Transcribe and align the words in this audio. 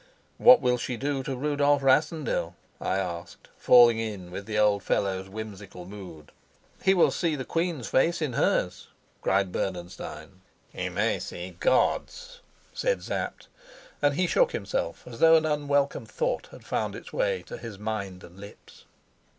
"What 0.39 0.61
will 0.61 0.79
she 0.79 0.97
do 0.97 1.21
to 1.21 1.35
Rudolf 1.35 1.83
Rassendyll?" 1.83 2.55
I 2.79 2.97
asked, 2.97 3.49
falling 3.55 3.99
in 3.99 4.31
with 4.31 4.47
the 4.47 4.57
old 4.57 4.81
fellow's 4.81 5.29
whimsical 5.29 5.85
mood. 5.85 6.31
"He 6.81 6.95
will 6.95 7.11
see 7.11 7.35
the 7.35 7.45
queen's 7.45 7.87
face 7.87 8.19
in 8.19 8.33
hers," 8.33 8.87
cried 9.21 9.51
Bernenstein. 9.51 10.41
"He 10.73 10.89
may 10.89 11.19
see 11.19 11.55
God's," 11.59 12.41
said 12.73 13.03
Sapt; 13.03 13.47
and 14.01 14.15
he 14.15 14.25
shook 14.25 14.53
himself 14.53 15.05
as 15.05 15.19
though 15.19 15.35
an 15.35 15.45
unwelcome 15.45 16.07
thought 16.07 16.47
had 16.47 16.65
found 16.65 16.95
its 16.95 17.13
way 17.13 17.43
to 17.43 17.59
his 17.59 17.77
mind 17.77 18.23
and 18.23 18.39
lips. 18.39 18.85